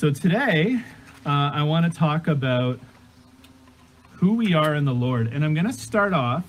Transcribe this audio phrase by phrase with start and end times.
[0.00, 0.80] So today,
[1.26, 2.80] uh, I want to talk about
[4.12, 5.26] who we are in the Lord.
[5.26, 6.42] And I'm going to start off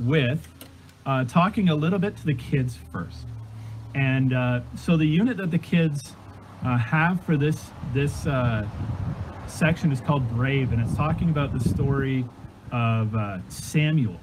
[0.00, 0.48] with
[1.06, 3.24] uh, talking a little bit to the kids first.
[3.94, 6.16] And uh, so the unit that the kids
[6.64, 8.66] uh, have for this this uh,
[9.46, 12.24] section is called Brave, and it's talking about the story
[12.72, 14.18] of uh, Samuel.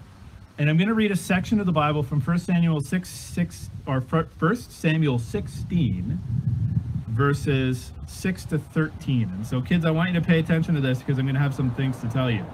[0.57, 3.69] And I'm going to read a section of the Bible from 1 Samuel 6, 6
[3.87, 6.19] or 1 Samuel 16,
[7.15, 9.23] verses 6 to 13.
[9.23, 11.41] And so, kids, I want you to pay attention to this because I'm going to
[11.41, 12.45] have some things to tell you.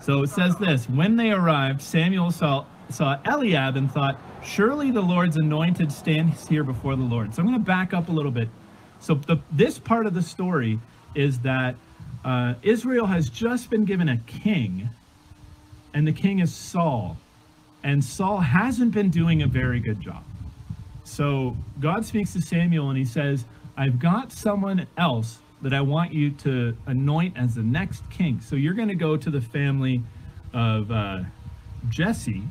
[0.00, 5.02] So it says this When they arrived, Samuel saw, saw Eliab and thought, Surely the
[5.02, 7.34] Lord's anointed stands here before the Lord.
[7.34, 8.48] So I'm going to back up a little bit.
[9.00, 10.80] So the, this part of the story
[11.14, 11.74] is that
[12.24, 14.88] uh, Israel has just been given a king,
[15.92, 17.18] and the king is Saul.
[17.82, 20.22] And Saul hasn't been doing a very good job.
[21.04, 23.44] So God speaks to Samuel and he says,
[23.76, 28.40] I've got someone else that I want you to anoint as the next king.
[28.40, 30.02] So you're going to go to the family
[30.52, 31.20] of uh,
[31.88, 32.42] Jesse,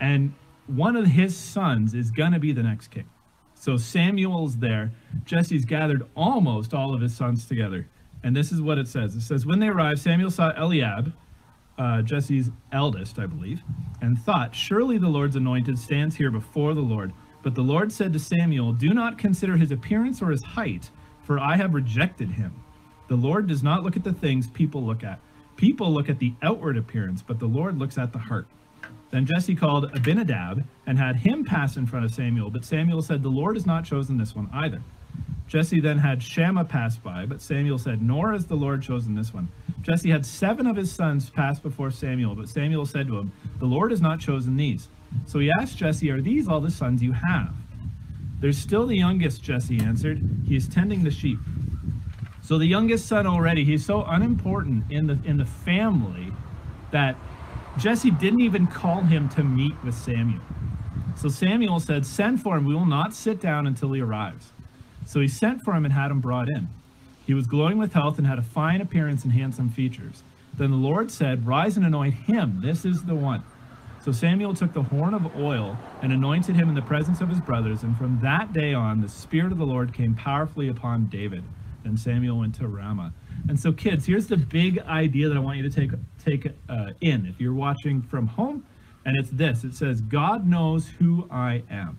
[0.00, 0.34] and
[0.66, 3.08] one of his sons is going to be the next king.
[3.54, 4.92] So Samuel's there.
[5.24, 7.86] Jesse's gathered almost all of his sons together.
[8.22, 11.12] And this is what it says it says, When they arrived, Samuel saw Eliab,
[11.78, 13.62] uh, Jesse's eldest, I believe,
[14.00, 17.12] and thought, Surely the Lord's anointed stands here before the Lord.
[17.42, 20.90] But the Lord said to Samuel, Do not consider his appearance or his height,
[21.24, 22.52] for I have rejected him.
[23.08, 25.20] The Lord does not look at the things people look at.
[25.56, 28.46] People look at the outward appearance, but the Lord looks at the heart.
[29.10, 33.22] Then Jesse called Abinadab and had him pass in front of Samuel, but Samuel said,
[33.22, 34.82] The Lord has not chosen this one either.
[35.48, 39.34] Jesse then had Shammah pass by, but Samuel said, Nor has the Lord chosen this
[39.34, 39.48] one.
[39.82, 43.66] Jesse had seven of his sons pass before Samuel, but Samuel said to him, The
[43.66, 44.88] Lord has not chosen these.
[45.26, 47.54] So he asked Jesse, Are these all the sons you have?
[48.40, 50.20] There's still the youngest, Jesse answered.
[50.46, 51.38] He is tending the sheep.
[52.42, 56.32] So the youngest son already, he's so unimportant in the in the family
[56.90, 57.16] that
[57.78, 60.40] Jesse didn't even call him to meet with Samuel.
[61.16, 62.64] So Samuel said, Send for him.
[62.64, 64.52] We will not sit down until he arrives.
[65.06, 66.68] So he sent for him and had him brought in.
[67.26, 70.22] He was glowing with health and had a fine appearance and handsome features.
[70.54, 72.60] Then the Lord said, Rise and anoint him.
[72.62, 73.42] This is the one.
[74.02, 77.40] So Samuel took the horn of oil and anointed him in the presence of his
[77.40, 77.82] brothers.
[77.82, 81.44] And from that day on, the Spirit of the Lord came powerfully upon David.
[81.84, 83.12] Then Samuel went to Ramah.
[83.48, 85.90] And so, kids, here's the big idea that I want you to take
[86.22, 88.64] take uh, in if you're watching from home,
[89.04, 91.98] and it's this: it says, "God knows who I am,"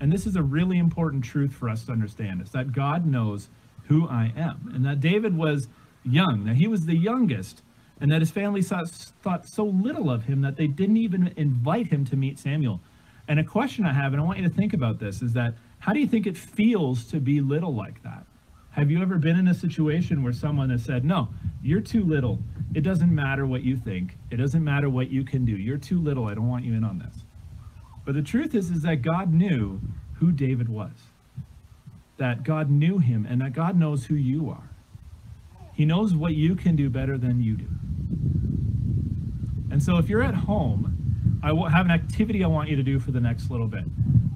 [0.00, 3.48] and this is a really important truth for us to understand: is that God knows
[3.84, 5.68] who I am, and that David was
[6.04, 7.62] young, that he was the youngest,
[8.00, 12.04] and that his family thought, so little of him that they didn't even invite him
[12.06, 12.80] to meet Samuel.
[13.28, 15.54] And a question I have, and I want you to think about this, is that
[15.78, 18.26] how do you think it feels to be little like that?
[18.70, 21.28] Have you ever been in a situation where someone has said, No,
[21.62, 22.38] you're too little.
[22.74, 24.18] It doesn't matter what you think.
[24.30, 25.52] It doesn't matter what you can do.
[25.52, 26.26] You're too little.
[26.26, 27.24] I don't want you in on this.
[28.04, 29.80] But the truth is, is that God knew
[30.14, 30.92] who David was.
[32.18, 34.70] That God knew him and that God knows who you are.
[35.72, 37.68] He knows what you can do better than you do.
[39.70, 42.82] And so if you're at home, I will have an activity I want you to
[42.82, 43.84] do for the next little bit.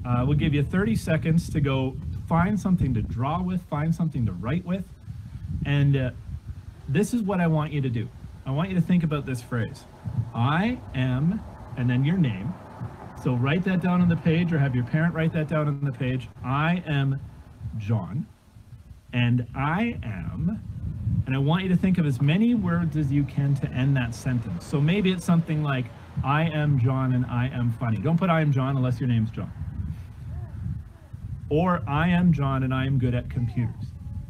[0.06, 1.96] Uh, we'll give you 30 seconds to go
[2.28, 4.84] find something to draw with, find something to write with.
[5.66, 6.10] And uh,
[6.88, 8.08] this is what I want you to do.
[8.46, 9.84] I want you to think about this phrase
[10.34, 11.40] I am,
[11.76, 12.52] and then your name.
[13.22, 15.84] So write that down on the page or have your parent write that down on
[15.84, 16.28] the page.
[16.44, 17.20] I am
[17.76, 18.26] John,
[19.12, 20.62] and I am,
[21.26, 23.96] and I want you to think of as many words as you can to end
[23.96, 24.66] that sentence.
[24.66, 25.86] So maybe it's something like,
[26.24, 27.98] I am John and I am funny.
[27.98, 29.50] Don't put I am John unless your name's John.
[31.48, 33.86] Or I am John and I am good at computers.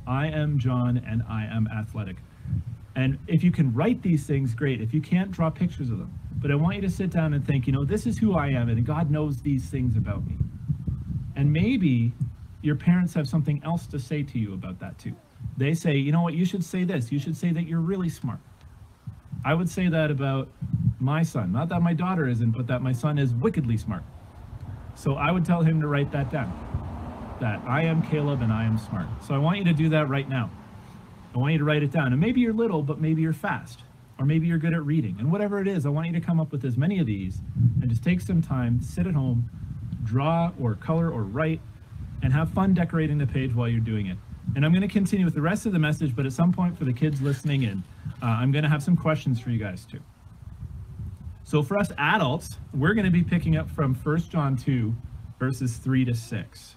[0.06, 2.16] I am John and I am athletic.
[2.96, 4.80] And if you can write these things, great.
[4.80, 6.12] If you can't, draw pictures of them.
[6.36, 8.48] But I want you to sit down and think, you know, this is who I
[8.48, 10.36] am, and God knows these things about me.
[11.36, 12.12] And maybe
[12.62, 15.14] your parents have something else to say to you about that too.
[15.60, 17.12] They say, you know what, you should say this.
[17.12, 18.38] You should say that you're really smart.
[19.44, 20.48] I would say that about
[20.98, 21.52] my son.
[21.52, 24.02] Not that my daughter isn't, but that my son is wickedly smart.
[24.94, 26.50] So I would tell him to write that down
[27.42, 29.06] that I am Caleb and I am smart.
[29.26, 30.50] So I want you to do that right now.
[31.34, 32.12] I want you to write it down.
[32.12, 33.82] And maybe you're little, but maybe you're fast.
[34.18, 35.16] Or maybe you're good at reading.
[35.18, 37.38] And whatever it is, I want you to come up with as many of these
[37.82, 39.50] and just take some time, sit at home,
[40.04, 41.60] draw or color or write,
[42.22, 44.16] and have fun decorating the page while you're doing it.
[44.56, 46.76] And I'm going to continue with the rest of the message, but at some point
[46.76, 47.82] for the kids listening in,
[48.22, 50.00] uh, I'm going to have some questions for you guys too.
[51.44, 54.94] So for us adults, we're going to be picking up from 1 John 2,
[55.38, 56.76] verses 3 to 6.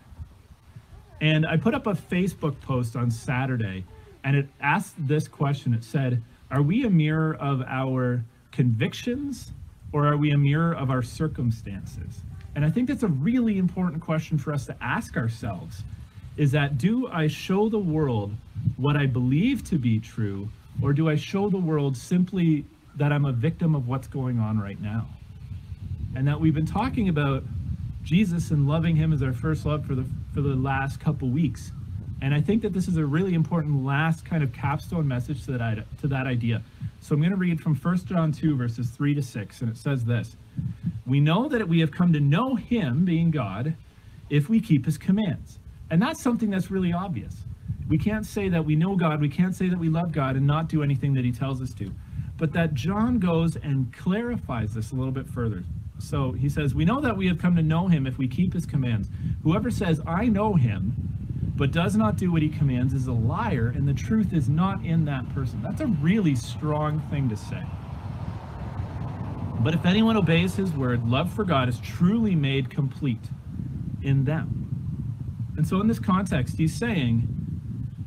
[1.22, 3.86] And I put up a Facebook post on Saturday
[4.24, 5.74] and it asked this question.
[5.74, 6.22] It said,
[6.52, 9.52] Are we a mirror of our convictions
[9.92, 12.24] or are we a mirror of our circumstances?
[12.56, 15.84] And I think that's a really important question for us to ask ourselves
[16.38, 18.34] is that do I show the world
[18.78, 20.50] what I believe to be true
[20.82, 22.66] or do I show the world simply
[22.96, 25.08] that I'm a victim of what's going on right now?
[26.16, 27.44] And that we've been talking about
[28.04, 31.72] Jesus and loving him as our first love for the for the last couple weeks.
[32.22, 35.58] And I think that this is a really important last kind of capstone message to
[35.58, 36.62] that to that idea.
[37.00, 39.78] So I'm going to read from 1 John 2 verses 3 to 6 and it
[39.78, 40.36] says this.
[41.06, 43.76] We know that we have come to know him being God
[44.30, 45.60] if we keep his commands.
[45.90, 47.36] And that's something that's really obvious.
[47.88, 50.48] We can't say that we know God, we can't say that we love God and
[50.48, 51.92] not do anything that he tells us to.
[52.38, 55.64] But that John goes and clarifies this a little bit further.
[56.00, 58.54] So he says, We know that we have come to know him if we keep
[58.54, 59.10] his commands.
[59.44, 60.94] Whoever says, I know him,
[61.56, 64.84] but does not do what he commands is a liar, and the truth is not
[64.84, 65.62] in that person.
[65.62, 67.64] That's a really strong thing to say.
[69.60, 73.30] But if anyone obeys his word, love for God is truly made complete
[74.02, 74.63] in them.
[75.58, 77.28] And so, in this context, he's saying,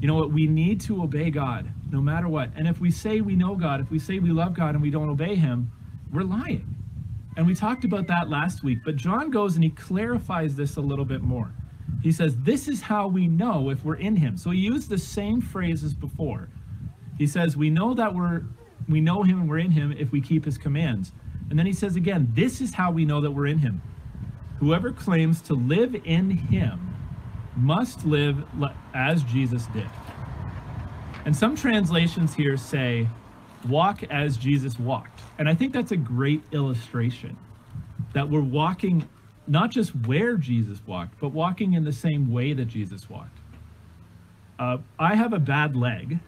[0.00, 2.50] you know what, we need to obey God no matter what.
[2.56, 4.90] And if we say we know God, if we say we love God and we
[4.90, 5.70] don't obey him,
[6.12, 6.66] we're lying.
[7.36, 10.80] And we talked about that last week, but John goes and he clarifies this a
[10.80, 11.52] little bit more.
[12.02, 14.36] He says, This is how we know if we're in him.
[14.36, 16.48] So he used the same phrase as before.
[17.18, 18.42] He says, We know that we're
[18.88, 21.12] we know him and we're in him if we keep his commands.
[21.50, 23.82] And then he says again, This is how we know that we're in him.
[24.58, 26.95] Whoever claims to live in him
[27.56, 28.44] must live
[28.94, 29.88] as Jesus did.
[31.24, 33.08] And some translations here say,
[33.68, 35.20] walk as Jesus walked.
[35.38, 37.36] And I think that's a great illustration
[38.12, 39.08] that we're walking
[39.46, 43.38] not just where Jesus walked, but walking in the same way that Jesus walked.
[44.58, 46.18] Uh, I have a bad leg,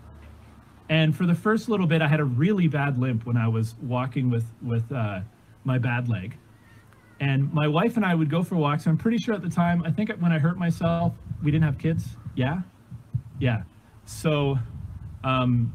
[0.88, 3.74] and for the first little bit, I had a really bad limp when I was
[3.82, 5.20] walking with with uh,
[5.64, 6.36] my bad leg.
[7.20, 8.86] And my wife and I would go for walks.
[8.86, 11.78] I'm pretty sure at the time, I think when I hurt myself, we didn't have
[11.78, 12.16] kids.
[12.34, 12.60] Yeah,
[13.40, 13.62] yeah.
[14.04, 14.58] So,
[15.24, 15.74] um,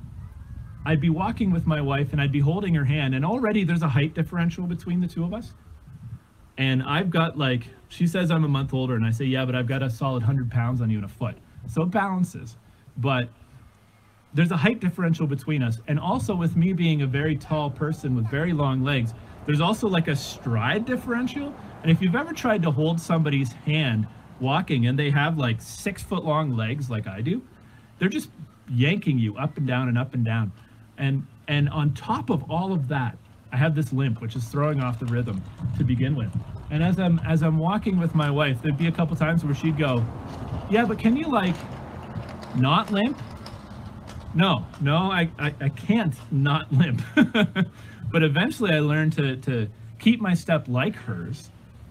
[0.85, 3.83] I'd be walking with my wife and I'd be holding her hand, and already there's
[3.83, 5.53] a height differential between the two of us
[6.57, 9.55] and I've got like she says I'm a month older, and I say yeah, but
[9.55, 11.35] I've got a solid hundred pounds on you in a foot,
[11.67, 12.57] so it balances.
[12.97, 13.29] But
[14.33, 18.15] there's a height differential between us, and also with me being a very tall person
[18.15, 19.13] with very long legs,
[19.45, 21.53] there's also like a stride differential.
[21.81, 24.07] And if you've ever tried to hold somebody's hand
[24.39, 27.41] walking and they have like six foot long legs like I do,
[27.99, 28.29] they're just
[28.69, 30.51] yanking you up and down and up and down.
[30.97, 33.17] And and on top of all of that,
[33.51, 35.43] I have this limp, which is throwing off the rhythm
[35.77, 36.31] to begin with.
[36.71, 39.55] And as I'm as I'm walking with my wife, there'd be a couple times where
[39.55, 40.05] she'd go,
[40.69, 41.55] "Yeah, but can you like
[42.55, 43.21] not limp?"
[44.33, 47.01] No, no, I I, I can't not limp.
[48.13, 49.67] but eventually, I learned to to
[49.97, 51.49] keep my step like hers,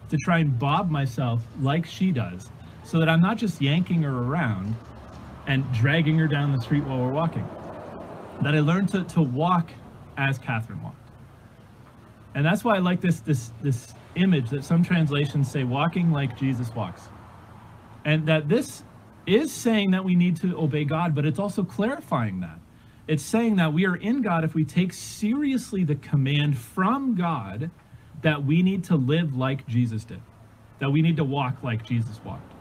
[0.09, 2.49] to try and bob myself like she does,
[2.85, 4.77] so that I'm not just yanking her around
[5.49, 7.45] and dragging her down the street while we're walking.
[8.41, 9.73] That I learned to to walk
[10.17, 10.97] as Catherine walked.
[12.37, 16.39] And that's why I like this this this image that some translations say walking like
[16.39, 17.03] Jesus walks.
[18.05, 18.85] And that this
[19.27, 22.62] is saying that we need to obey God, but it's also clarifying that.
[23.09, 27.71] It's saying that we are in God if we take seriously the command from God
[28.23, 30.21] that we need to live like Jesus did,
[30.79, 32.53] that we need to walk like Jesus walked.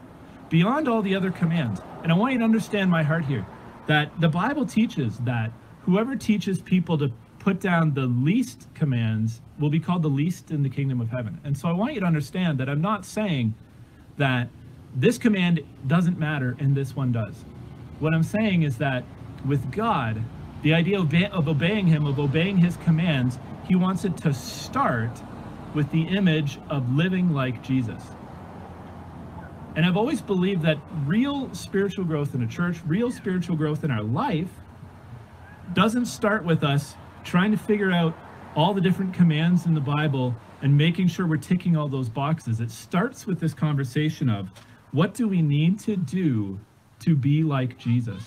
[0.48, 1.80] Beyond all the other commands.
[2.02, 3.46] And I want you to understand my heart here
[3.86, 5.52] that the Bible teaches that
[5.84, 10.62] whoever teaches people to put down the least commands will be called the least in
[10.62, 11.40] the kingdom of heaven.
[11.44, 13.54] And so I want you to understand that I'm not saying
[14.16, 14.48] that
[14.94, 17.44] this command doesn't matter and this one does.
[17.98, 19.04] What I'm saying is that
[19.46, 20.22] with God,
[20.62, 25.10] the idea of, of obeying Him, of obeying His commands, He wants it to start
[25.74, 28.02] with the image of living like Jesus.
[29.74, 33.90] And I've always believed that real spiritual growth in a church, real spiritual growth in
[33.90, 34.50] our life,
[35.72, 36.94] doesn't start with us
[37.24, 38.16] trying to figure out
[38.54, 42.60] all the different commands in the Bible and making sure we're ticking all those boxes.
[42.60, 44.50] It starts with this conversation of
[44.90, 46.60] what do we need to do
[47.00, 48.22] to be like Jesus?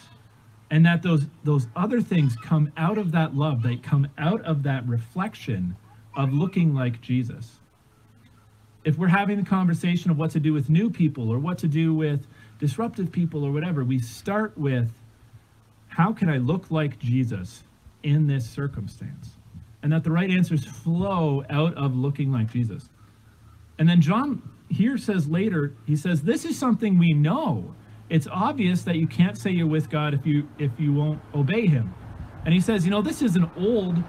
[0.71, 4.63] And that those those other things come out of that love, they come out of
[4.63, 5.75] that reflection
[6.15, 7.59] of looking like Jesus.
[8.83, 11.67] If we're having the conversation of what to do with new people or what to
[11.67, 12.25] do with
[12.59, 14.91] disruptive people or whatever, we start with
[15.87, 17.63] how can I look like Jesus
[18.03, 19.31] in this circumstance.
[19.81, 22.89] And that the right answers flow out of looking like Jesus.
[23.77, 27.75] And then John here says later, he says, This is something we know
[28.09, 31.65] it's obvious that you can't say you're with God if you if you won't obey
[31.65, 31.93] him.
[32.45, 34.01] And he says, you know, this is an old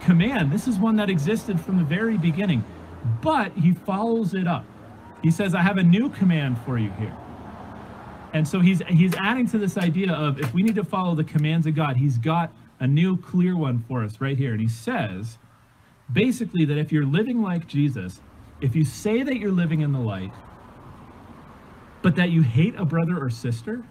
[0.00, 0.50] command.
[0.50, 2.64] This is one that existed from the very beginning.
[3.20, 4.64] But he follows it up.
[5.22, 7.14] He says, I have a new command for you here.
[8.32, 11.24] And so he's he's adding to this idea of if we need to follow the
[11.24, 14.52] commands of God, he's got a new clear one for us right here.
[14.52, 15.38] And he says
[16.12, 18.20] basically that if you're living like Jesus,
[18.60, 20.32] if you say that you're living in the light,
[22.02, 23.82] but that you hate a brother or sister,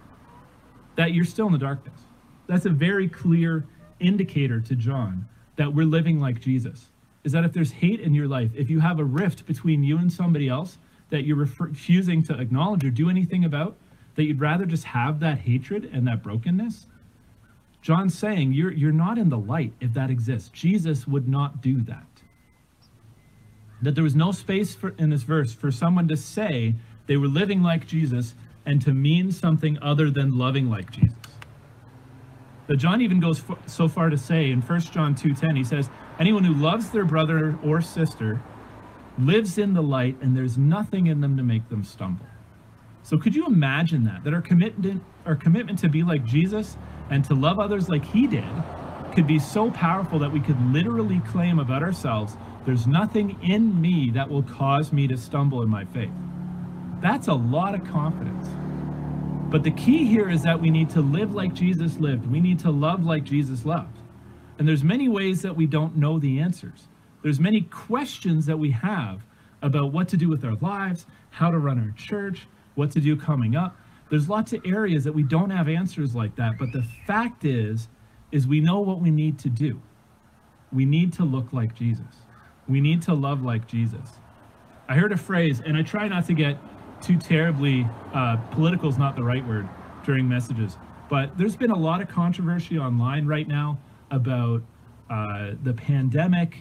[0.96, 2.00] that you're still in the darkness.
[2.48, 3.66] That's a very clear
[4.00, 6.90] indicator to John that we're living like Jesus.
[7.24, 9.98] Is that if there's hate in your life, if you have a rift between you
[9.98, 10.78] and somebody else
[11.10, 13.78] that you're refusing to acknowledge or do anything about,
[14.16, 16.88] that you'd rather just have that hatred and that brokenness,
[17.82, 20.50] John's saying you're you're not in the light if that exists.
[20.50, 22.06] Jesus would not do that.
[23.82, 26.76] That there was no space for in this verse for someone to say
[27.12, 31.14] they were living like Jesus and to mean something other than loving like Jesus.
[32.68, 35.90] But John even goes so far to say in 1 John 2:10 he says
[36.20, 38.42] anyone who loves their brother or sister
[39.20, 42.26] lives in the light and there's nothing in them to make them stumble.
[43.04, 46.78] So could you imagine that that our commitment our commitment to be like Jesus
[47.10, 48.54] and to love others like he did
[49.14, 54.12] could be so powerful that we could literally claim about ourselves there's nothing in me
[54.12, 56.14] that will cause me to stumble in my faith.
[57.02, 58.48] That's a lot of confidence.
[59.50, 62.26] But the key here is that we need to live like Jesus lived.
[62.32, 63.98] We need to love like Jesus loved.
[64.60, 66.88] And there's many ways that we don't know the answers.
[67.24, 69.22] There's many questions that we have
[69.62, 73.16] about what to do with our lives, how to run our church, what to do
[73.16, 73.76] coming up.
[74.10, 77.88] There's lots of areas that we don't have answers like that, but the fact is
[78.32, 79.82] is we know what we need to do.
[80.72, 82.24] We need to look like Jesus.
[82.68, 84.20] We need to love like Jesus.
[84.88, 86.58] I heard a phrase and I try not to get
[87.02, 89.68] too terribly uh, political is not the right word
[90.06, 90.78] during messages.
[91.10, 93.80] But there's been a lot of controversy online right now
[94.12, 94.62] about
[95.10, 96.60] uh, the pandemic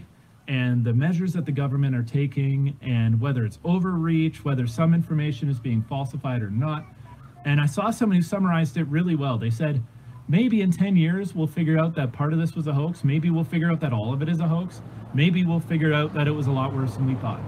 [0.49, 5.49] and the measures that the government are taking and whether it's overreach, whether some information
[5.49, 6.85] is being falsified or not.
[7.45, 9.39] And I saw someone who summarized it really well.
[9.39, 9.83] They said,
[10.27, 13.05] maybe in 10 years we'll figure out that part of this was a hoax.
[13.05, 14.83] Maybe we'll figure out that all of it is a hoax.
[15.15, 17.41] Maybe we'll figure out that it was a lot worse than we thought.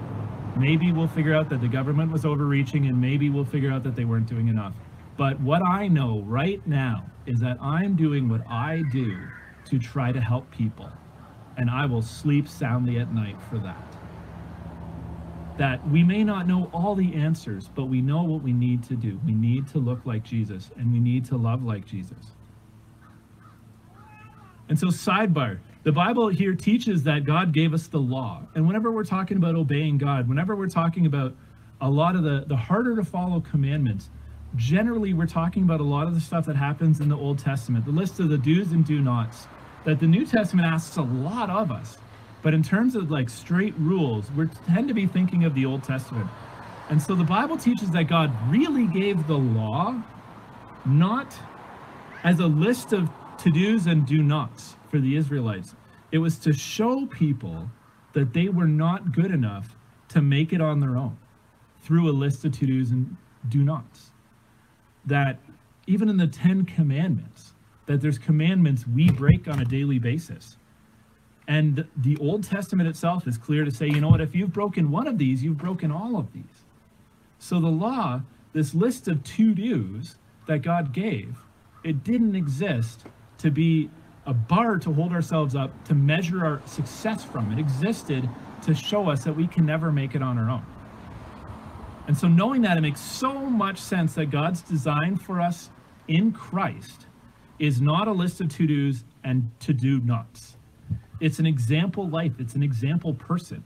[0.56, 3.96] Maybe we'll figure out that the government was overreaching and maybe we'll figure out that
[3.96, 4.74] they weren't doing enough.
[5.16, 9.16] But what I know right now is that I'm doing what I do
[9.66, 10.90] to try to help people.
[11.56, 13.96] And I will sleep soundly at night for that.
[15.58, 18.94] That we may not know all the answers, but we know what we need to
[18.94, 19.20] do.
[19.24, 22.32] We need to look like Jesus and we need to love like Jesus.
[24.68, 28.42] And so, sidebar, the Bible here teaches that God gave us the law.
[28.54, 31.34] And whenever we're talking about obeying God, whenever we're talking about
[31.80, 34.08] a lot of the, the harder to follow commandments,
[34.54, 37.84] generally we're talking about a lot of the stuff that happens in the Old Testament,
[37.84, 39.48] the list of the do's and do nots,
[39.84, 41.98] that the New Testament asks a lot of us.
[42.42, 45.82] But in terms of like straight rules, we tend to be thinking of the Old
[45.82, 46.30] Testament.
[46.90, 50.00] And so the Bible teaches that God really gave the law
[50.84, 51.34] not
[52.22, 55.74] as a list of to do's and do nots for the Israelites.
[56.12, 57.68] It was to show people
[58.12, 59.74] that they were not good enough
[60.10, 61.16] to make it on their own
[61.82, 63.16] through a list of to do's and
[63.48, 64.12] do nots.
[65.06, 65.40] That
[65.86, 67.54] even in the Ten Commandments,
[67.86, 70.58] that there's commandments we break on a daily basis.
[71.48, 74.90] And the Old Testament itself is clear to say, you know what, if you've broken
[74.90, 76.44] one of these, you've broken all of these.
[77.38, 78.20] So the law,
[78.52, 81.36] this list of to do's that God gave,
[81.82, 83.06] it didn't exist
[83.38, 83.90] to be
[84.26, 87.50] a bar to hold ourselves up, to measure our success from.
[87.52, 88.28] It existed
[88.62, 90.64] to show us that we can never make it on our own.
[92.06, 95.70] And so, knowing that, it makes so much sense that God's design for us
[96.08, 97.06] in Christ
[97.58, 100.56] is not a list of to dos and to do nots.
[101.20, 103.62] It's an example life, it's an example person.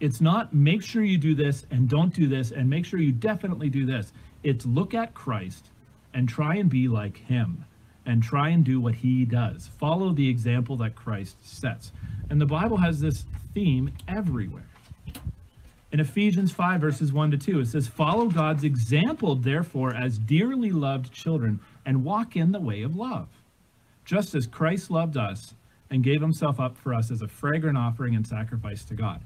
[0.00, 3.12] It's not make sure you do this and don't do this and make sure you
[3.12, 4.12] definitely do this.
[4.44, 5.70] It's look at Christ
[6.14, 7.64] and try and be like him
[8.08, 9.70] and try and do what he does.
[9.78, 11.92] Follow the example that Christ sets.
[12.30, 14.66] And the Bible has this theme everywhere.
[15.92, 20.70] In Ephesians 5, verses 1 to 2, it says, Follow God's example, therefore, as dearly
[20.70, 23.28] loved children, and walk in the way of love,
[24.04, 25.54] just as Christ loved us
[25.90, 29.20] and gave himself up for us as a fragrant offering and sacrifice to God.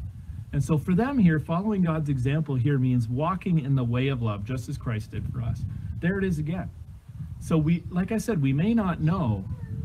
[0.52, 4.22] And so for them here, following God's example here means walking in the way of
[4.22, 5.62] love, just as Christ did for us.
[6.00, 6.68] There it is again.
[7.42, 9.44] So we, like I said, we may not know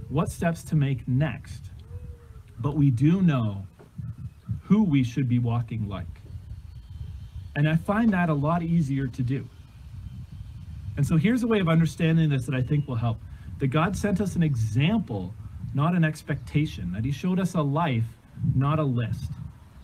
[0.10, 1.72] what steps to make next,
[2.60, 3.66] but we do know
[4.62, 6.06] who we should be walking like.
[7.56, 9.50] And I find that a lot easier to do.
[10.98, 13.18] And so here's a way of understanding this that I think will help.
[13.58, 15.34] That God sent us an example,
[15.74, 16.92] not an expectation.
[16.92, 18.06] That He showed us a life,
[18.54, 19.32] not a list.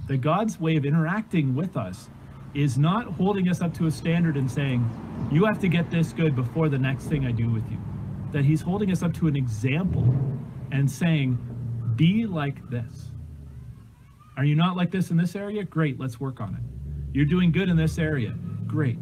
[0.08, 2.08] That God's way of interacting with us
[2.54, 4.88] is not holding us up to a standard and saying,
[5.32, 7.78] you have to get this good before the next thing I do with you.
[8.32, 10.14] That He's holding us up to an example
[10.72, 11.38] and saying,
[11.96, 13.12] be like this.
[14.38, 15.64] Are you not like this in this area?
[15.64, 17.16] Great, let's work on it.
[17.16, 18.34] You're doing good in this area.
[18.66, 18.98] Great.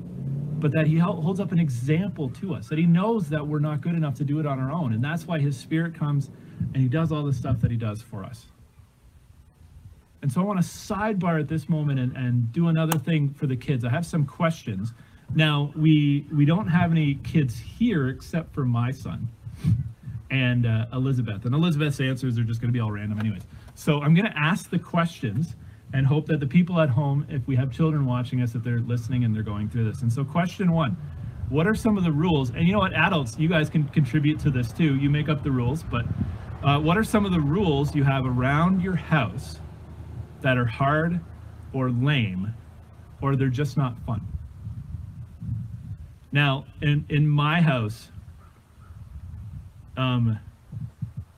[0.59, 3.81] But that he holds up an example to us, that he knows that we're not
[3.81, 4.93] good enough to do it on our own.
[4.93, 6.29] And that's why his spirit comes
[6.73, 8.45] and he does all the stuff that he does for us.
[10.21, 13.47] And so I want to sidebar at this moment and, and do another thing for
[13.47, 13.83] the kids.
[13.83, 14.93] I have some questions.
[15.33, 19.29] Now, we we don't have any kids here except for my son
[20.29, 21.45] and uh, Elizabeth.
[21.45, 23.43] And Elizabeth's answers are just going to be all random, anyways.
[23.75, 25.55] So I'm going to ask the questions
[25.93, 28.79] and hope that the people at home, if we have children watching us, if they're
[28.79, 30.01] listening and they're going through this.
[30.01, 30.97] And so, question one
[31.49, 32.49] What are some of the rules?
[32.49, 34.95] And you know what, adults, you guys can contribute to this too.
[34.95, 36.05] You make up the rules, but
[36.63, 39.59] uh, what are some of the rules you have around your house
[40.41, 41.19] that are hard
[41.73, 42.53] or lame
[43.21, 44.21] or they're just not fun?
[46.31, 48.09] Now, in, in my house,
[49.97, 50.39] um,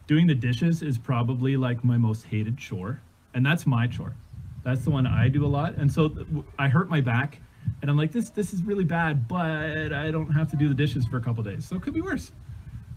[0.07, 3.01] doing the dishes is probably like my most hated chore,
[3.33, 4.15] and that's my chore.
[4.63, 6.15] That's the one I do a lot, and so
[6.59, 7.39] I hurt my back,
[7.81, 10.75] and I'm like, this this is really bad, but I don't have to do the
[10.75, 12.31] dishes for a couple days, so it could be worse.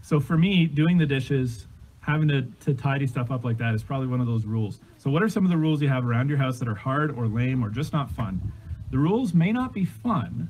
[0.01, 1.67] So for me, doing the dishes,
[2.01, 4.79] having to to tidy stuff up like that is probably one of those rules.
[4.97, 7.17] So what are some of the rules you have around your house that are hard
[7.17, 8.53] or lame or just not fun?
[8.91, 10.49] The rules may not be fun,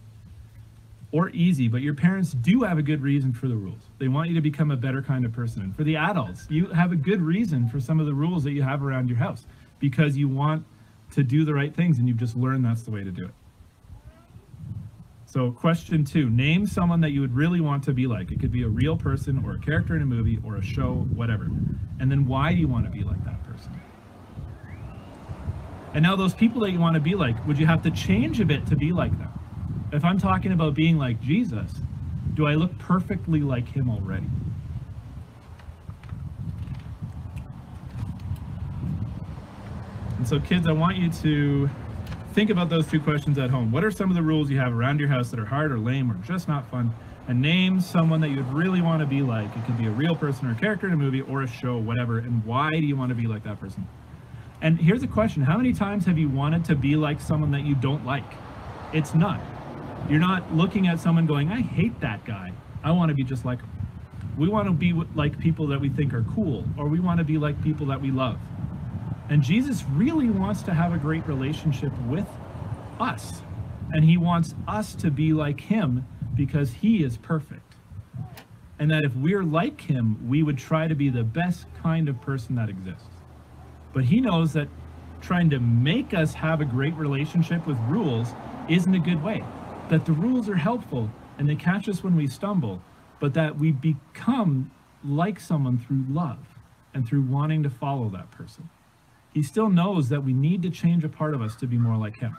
[1.11, 3.79] or easy, but your parents do have a good reason for the rules.
[3.97, 5.61] They want you to become a better kind of person.
[5.61, 8.51] And for the adults, you have a good reason for some of the rules that
[8.51, 9.45] you have around your house
[9.79, 10.65] because you want
[11.11, 13.33] to do the right things and you've just learned that's the way to do it.
[15.25, 18.31] So, question two name someone that you would really want to be like.
[18.31, 21.05] It could be a real person or a character in a movie or a show,
[21.13, 21.49] whatever.
[21.99, 23.71] And then why do you want to be like that person?
[25.93, 28.39] And now, those people that you want to be like, would you have to change
[28.39, 29.36] a bit to be like them?
[29.91, 31.71] If I'm talking about being like Jesus,
[32.33, 34.27] do I look perfectly like him already?
[40.17, 41.69] And so, kids, I want you to
[42.33, 43.71] think about those two questions at home.
[43.71, 45.79] What are some of the rules you have around your house that are hard or
[45.79, 46.93] lame or just not fun?
[47.29, 49.55] And name someone that you'd really want to be like.
[49.55, 51.77] It could be a real person or a character in a movie or a show,
[51.77, 52.19] whatever.
[52.19, 53.87] And why do you want to be like that person?
[54.61, 57.65] And here's a question How many times have you wanted to be like someone that
[57.65, 58.33] you don't like?
[58.93, 59.39] It's not.
[60.09, 62.53] You're not looking at someone going, I hate that guy.
[62.81, 63.69] I want to be just like him.
[64.37, 67.25] We want to be like people that we think are cool, or we want to
[67.25, 68.39] be like people that we love.
[69.29, 72.27] And Jesus really wants to have a great relationship with
[73.01, 73.41] us.
[73.91, 77.75] And he wants us to be like him because he is perfect.
[78.79, 82.21] And that if we're like him, we would try to be the best kind of
[82.21, 83.03] person that exists.
[83.93, 84.69] But he knows that
[85.19, 88.29] trying to make us have a great relationship with rules
[88.69, 89.43] isn't a good way
[89.89, 92.81] that the rules are helpful and they catch us when we stumble,
[93.19, 94.71] but that we become
[95.03, 96.39] like someone through love
[96.93, 98.69] and through wanting to follow that person.
[99.33, 101.97] He still knows that we need to change a part of us to be more
[101.97, 102.35] like him.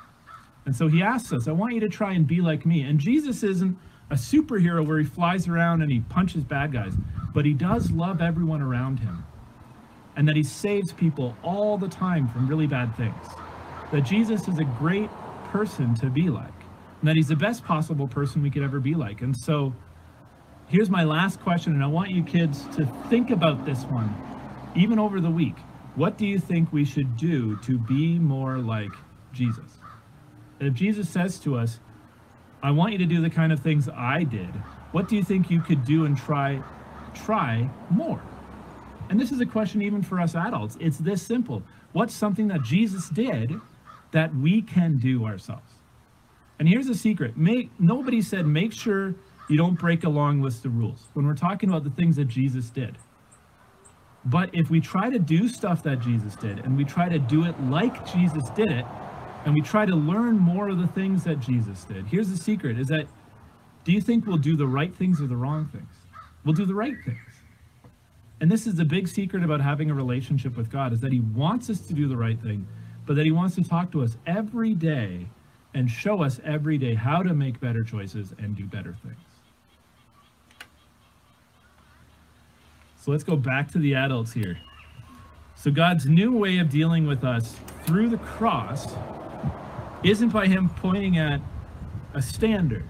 [0.67, 2.83] And so he asks us, I want you to try and be like me.
[2.83, 3.79] And Jesus isn't
[4.11, 6.95] a superhero where he flies around and he punches bad guys,
[7.33, 9.25] but he does love everyone around him.
[10.17, 13.27] And that he saves people all the time from really bad things.
[13.93, 15.09] That Jesus is a great
[15.51, 16.58] person to be like
[17.01, 19.23] and that he's the best possible person we could ever be like.
[19.23, 19.75] And so
[20.69, 24.15] here's my last question, and I want you kids to think about this one,
[24.75, 25.57] even over the week.
[25.95, 28.93] What do you think we should do to be more like
[29.33, 29.71] Jesus?
[30.61, 31.81] And if Jesus says to us,
[32.63, 34.51] I want you to do the kind of things I did,
[34.93, 36.63] what do you think you could do and try
[37.15, 38.23] try more?
[39.11, 40.77] And this is a question even for us adults.
[40.81, 41.63] It's this simple.
[41.93, 43.55] What's something that Jesus did
[44.13, 45.78] that we can do ourselves?
[46.59, 47.37] And here's a secret.
[47.37, 49.15] Make nobody said make sure
[49.49, 52.27] you don't break a long list of rules when we're talking about the things that
[52.27, 52.97] Jesus did.
[54.25, 57.45] But if we try to do stuff that Jesus did and we try to do
[57.45, 58.85] it like Jesus did it,
[59.45, 62.79] and we try to learn more of the things that Jesus did, here's the secret
[62.79, 63.07] is that
[63.85, 65.89] do you think we'll do the right things or the wrong things?
[66.45, 67.19] We'll do the right things.
[68.41, 71.21] And this is the big secret about having a relationship with God is that he
[71.21, 72.67] wants us to do the right thing,
[73.07, 75.27] but that he wants to talk to us every day
[75.75, 79.17] and show us every day how to make better choices and do better things.
[83.01, 84.59] So let's go back to the adults here.
[85.55, 88.87] So God's new way of dealing with us through the cross
[90.03, 91.41] isn't by him pointing at
[92.15, 92.85] a standard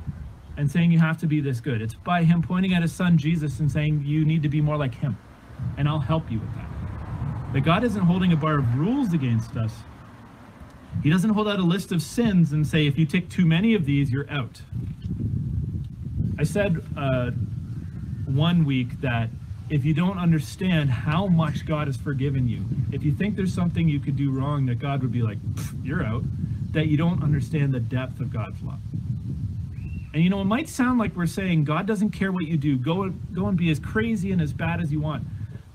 [0.57, 1.81] and saying you have to be this good.
[1.81, 4.77] It's by him pointing at his son Jesus and saying you need to be more
[4.77, 5.17] like him.
[5.77, 6.71] And I'll help you with that.
[7.53, 9.75] That God isn't holding a bar of rules against us.
[11.03, 13.75] He doesn't hold out a list of sins and say, if you tick too many
[13.75, 14.63] of these, you're out.
[16.39, 17.31] I said uh,
[18.27, 19.31] one week that
[19.71, 23.89] if you don't understand how much God has forgiven you, if you think there's something
[23.89, 25.39] you could do wrong that God would be like,
[25.83, 26.23] you're out,
[26.73, 28.81] that you don't understand the depth of God's love.
[30.15, 32.79] And you know, it might sound like we're saying God doesn't care what you do.
[32.79, 35.25] Go go and be as crazy and as bad as you want.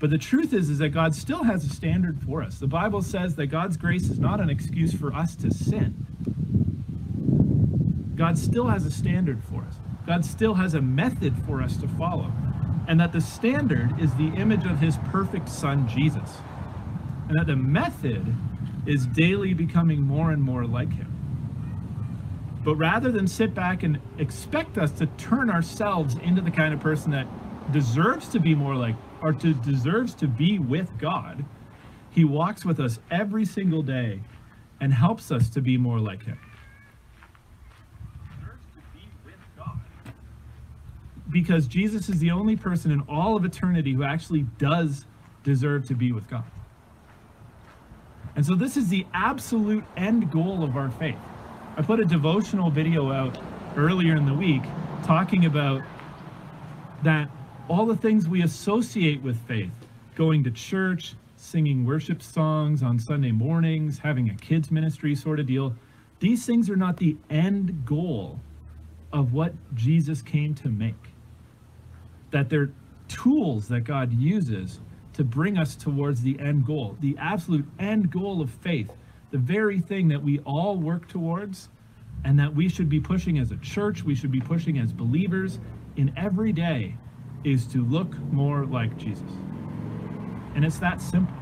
[0.04, 2.58] But the truth is is that God still has a standard for us.
[2.58, 5.94] The Bible says that God's grace is not an excuse for us to sin.
[8.14, 9.76] God still has a standard for us.
[10.06, 12.30] God still has a method for us to follow.
[12.86, 16.36] And that the standard is the image of his perfect son Jesus.
[17.30, 18.34] And that the method
[18.84, 21.10] is daily becoming more and more like him.
[22.62, 26.80] But rather than sit back and expect us to turn ourselves into the kind of
[26.80, 27.26] person that
[27.72, 31.46] deserves to be more like, or to deserves to be with God,
[32.10, 34.20] He walks with us every single day
[34.82, 36.38] and helps us to be more like Him.
[41.30, 45.06] Because Jesus is the only person in all of eternity who actually does
[45.42, 46.44] deserve to be with God.
[48.36, 51.18] And so, this is the absolute end goal of our faith.
[51.76, 53.38] I put a devotional video out
[53.74, 54.62] earlier in the week
[55.04, 55.82] talking about
[57.02, 57.30] that
[57.68, 59.70] all the things we associate with faith.
[60.14, 65.46] Going to church, singing worship songs on Sunday mornings, having a kids' ministry sort of
[65.46, 65.74] deal.
[66.20, 68.40] These things are not the end goal
[69.12, 70.94] of what Jesus came to make.
[72.30, 72.70] That they're
[73.08, 74.80] tools that God uses
[75.14, 78.90] to bring us towards the end goal, the absolute end goal of faith.
[79.30, 81.68] The very thing that we all work towards
[82.24, 85.58] and that we should be pushing as a church, we should be pushing as believers
[85.96, 86.96] in every day
[87.44, 89.30] is to look more like Jesus.
[90.54, 91.36] And it's that simple.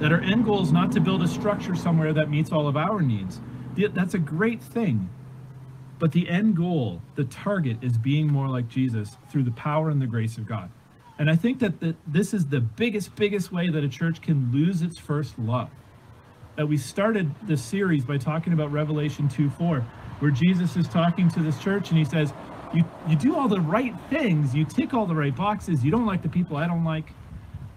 [0.00, 2.76] That our end goal is not to build a structure somewhere that meets all of
[2.76, 3.40] our needs.
[3.76, 5.08] That's a great thing.
[5.98, 10.00] But the end goal, the target, is being more like Jesus through the power and
[10.00, 10.70] the grace of God.
[11.18, 14.52] And I think that the, this is the biggest, biggest way that a church can
[14.52, 15.70] lose its first love.
[16.56, 19.80] That we started this series by talking about Revelation 2 4,
[20.18, 22.34] where Jesus is talking to this church and he says,
[22.76, 26.06] you, you do all the right things, you tick all the right boxes, you don't
[26.06, 27.12] like the people I don't like,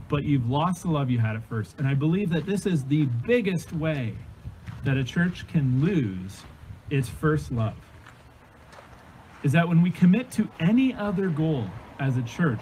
[0.10, 1.76] but you've lost the love you had at first.
[1.78, 4.16] And I believe that this is the biggest way
[4.84, 6.42] that a church can lose
[6.90, 7.76] its first love.
[9.44, 11.66] Is that when we commit to any other goal
[12.00, 12.62] as a church,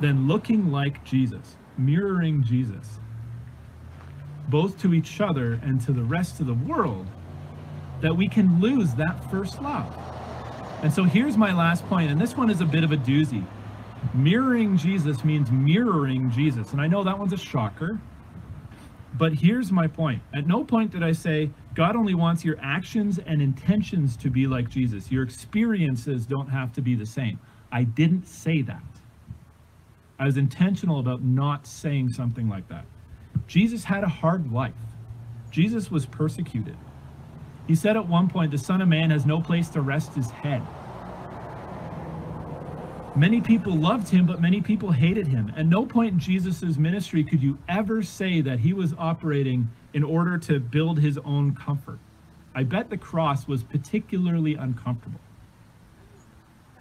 [0.00, 2.98] than looking like Jesus, mirroring Jesus,
[4.48, 7.06] both to each other and to the rest of the world,
[8.00, 10.15] that we can lose that first love.
[10.82, 13.44] And so here's my last point, and this one is a bit of a doozy.
[14.14, 16.72] Mirroring Jesus means mirroring Jesus.
[16.72, 17.98] And I know that one's a shocker,
[19.14, 20.22] but here's my point.
[20.34, 24.46] At no point did I say God only wants your actions and intentions to be
[24.46, 25.10] like Jesus.
[25.10, 27.38] Your experiences don't have to be the same.
[27.72, 28.82] I didn't say that.
[30.18, 32.84] I was intentional about not saying something like that.
[33.46, 34.74] Jesus had a hard life.
[35.50, 36.76] Jesus was persecuted.
[37.66, 40.30] He said at one point, the Son of Man has no place to rest his
[40.30, 40.62] head.
[43.16, 45.50] Many people loved him, but many people hated him.
[45.56, 50.04] At no point in Jesus' ministry could you ever say that he was operating in
[50.04, 51.98] order to build his own comfort.
[52.54, 55.20] I bet the cross was particularly uncomfortable.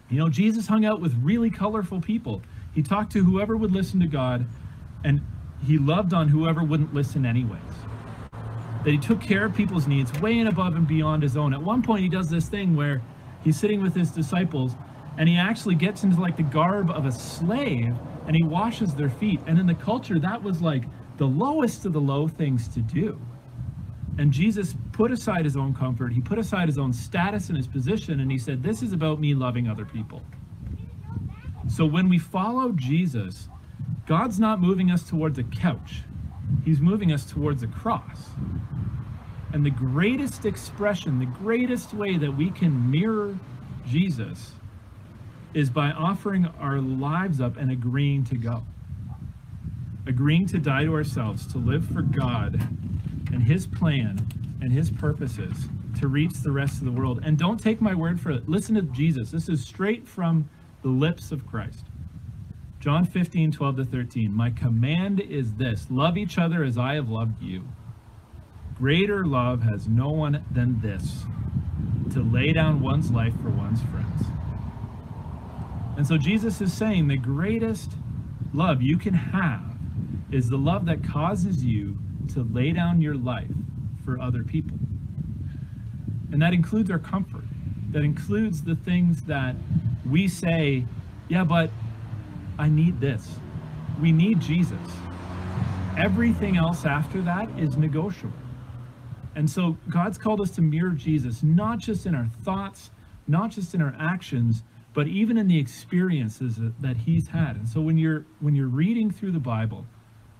[0.10, 2.42] You know, Jesus hung out with really colorful people.
[2.74, 4.46] He talked to whoever would listen to God,
[5.04, 5.22] and
[5.66, 7.60] he loved on whoever wouldn't listen, anyways.
[8.86, 11.54] That he took care of people's needs way and above and beyond his own.
[11.54, 13.02] At one point, he does this thing where
[13.44, 14.76] he's sitting with his disciples,
[15.18, 17.96] and he actually gets into like the garb of a slave
[18.28, 19.40] and he washes their feet.
[19.46, 20.84] And in the culture, that was like
[21.18, 23.20] the lowest of the low things to do.
[24.18, 27.68] And Jesus put aside his own comfort, he put aside his own status and his
[27.68, 30.22] position, and he said, This is about me loving other people.
[31.68, 33.50] So when we follow Jesus,
[34.06, 36.04] God's not moving us towards a couch,
[36.64, 38.30] He's moving us towards a cross.
[39.54, 43.38] And the greatest expression, the greatest way that we can mirror
[43.88, 44.52] Jesus
[45.54, 48.64] is by offering our lives up and agreeing to go.
[50.06, 52.56] Agreeing to die to ourselves, to live for God
[53.32, 54.28] and His plan
[54.62, 55.56] and His purposes
[56.00, 57.22] to reach the rest of the world.
[57.24, 58.50] And don't take my word for it.
[58.50, 59.32] Listen to Jesus.
[59.32, 60.50] This is straight from
[60.82, 61.86] the lips of Christ.
[62.86, 64.32] John 15, 12 to 13.
[64.32, 67.68] My command is this love each other as I have loved you.
[68.78, 71.26] Greater love has no one than this,
[72.14, 74.28] to lay down one's life for one's friends.
[75.98, 77.94] And so Jesus is saying the greatest
[78.54, 79.64] love you can have
[80.30, 81.98] is the love that causes you
[82.36, 83.50] to lay down your life
[84.04, 84.78] for other people.
[86.32, 87.46] And that includes our comfort.
[87.90, 89.56] That includes the things that
[90.08, 90.86] we say,
[91.30, 91.72] yeah, but
[92.58, 93.40] I need this.
[94.02, 94.80] We need Jesus.
[95.98, 98.34] Everything else after that is negotiable.
[99.36, 102.92] And so God's called us to mirror Jesus, not just in our thoughts,
[103.28, 104.64] not just in our actions,
[104.94, 107.58] but even in the experiences that he's had.
[107.58, 109.86] And so when you're when you're reading through the Bible,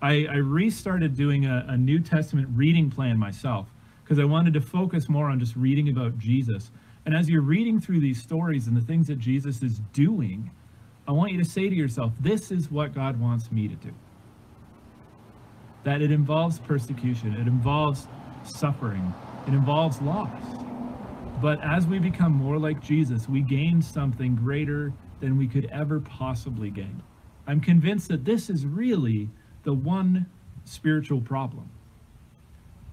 [0.02, 3.68] I, I restarted doing a, a New Testament reading plan myself
[4.04, 6.72] because I wanted to focus more on just reading about Jesus.
[7.06, 10.52] And as you're reading through these stories and the things that Jesus is doing,
[11.08, 13.94] I want you to say to yourself, this is what God wants me to do.
[15.84, 18.08] That it involves persecution, it involves
[18.44, 19.14] suffering,
[19.48, 20.42] it involves loss.
[21.42, 26.00] But as we become more like Jesus, we gain something greater than we could ever
[26.00, 27.04] possibly gain.
[27.46, 29.30] I'm convinced that this is really
[29.64, 30.26] the one
[30.64, 31.70] spiritual problem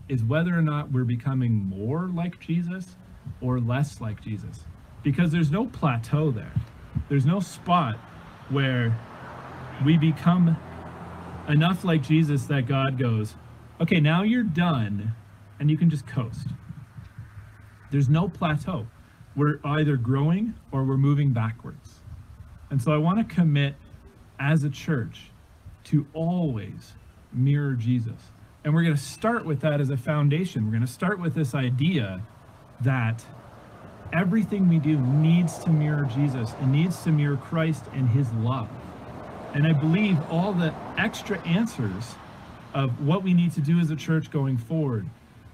[0.09, 2.96] is whether or not we're becoming more like Jesus
[3.40, 4.64] or less like Jesus.
[5.03, 6.53] Because there's no plateau there.
[7.09, 7.96] There's no spot
[8.48, 8.98] where
[9.85, 10.57] we become
[11.48, 13.35] enough like Jesus that God goes,
[13.81, 15.14] okay, now you're done
[15.59, 16.48] and you can just coast.
[17.90, 18.87] There's no plateau.
[19.37, 22.00] We're either growing or we're moving backwards.
[22.70, 23.74] And so I want to commit
[24.38, 25.31] as a church
[25.85, 26.92] to always
[27.33, 28.18] mirror Jesus.
[28.64, 30.64] And we're going to start with that as a foundation.
[30.64, 32.22] We're going to start with this idea
[32.81, 33.24] that
[34.12, 36.53] everything we do needs to mirror Jesus.
[36.61, 38.68] It needs to mirror Christ and his love.
[39.55, 42.14] And I believe all the extra answers
[42.75, 45.07] of what we need to do as a church going forward,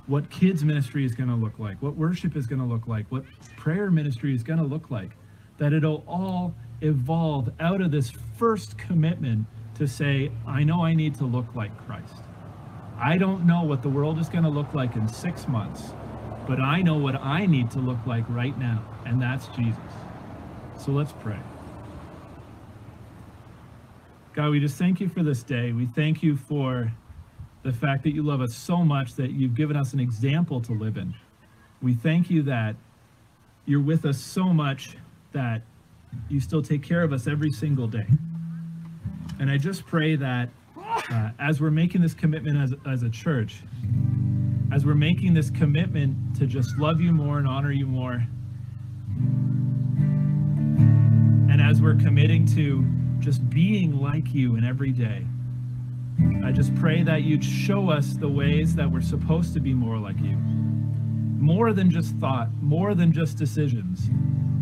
[0.07, 3.07] what kids ministry is going to look like, what worship is going to look like,
[3.11, 3.25] what
[3.57, 5.11] prayer ministry is going to look like,
[5.59, 11.14] that it'll all evolve out of this first commitment to say, I know I need
[11.16, 12.14] to look like Christ.
[12.99, 15.92] I don't know what the world is going to look like in six months,
[16.48, 19.78] but I know what I need to look like right now, and that's Jesus.
[20.78, 21.38] So let's pray.
[24.32, 25.72] God, we just thank you for this day.
[25.72, 26.90] We thank you for
[27.64, 30.72] the fact that you love us so much that you've given us an example to
[30.72, 31.14] live in.
[31.82, 32.76] We thank you that
[33.66, 34.96] you're with us so much
[35.32, 35.61] that
[36.30, 38.06] you still take care of us every single day.
[39.38, 40.48] And I just pray that
[41.11, 43.62] uh, as we're making this commitment as, as a church,
[44.72, 48.26] as we're making this commitment to just love you more and honor you more,
[51.50, 52.85] and as we're committing to
[53.18, 55.24] just being like you in every day,
[56.44, 59.98] I just pray that you'd show us the ways that we're supposed to be more
[59.98, 60.37] like you.
[61.40, 64.11] More than just thought, more than just decisions,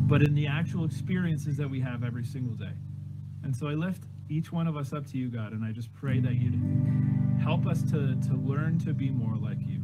[0.07, 2.75] but in the actual experiences that we have every single day.
[3.43, 5.93] And so I lift each one of us up to you, God, and I just
[5.95, 6.61] pray that you'd
[7.43, 9.76] help us to, to learn to be more like you.